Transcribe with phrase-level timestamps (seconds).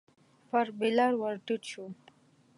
[0.49, 1.85] پر بېلر ور ټيټ شو.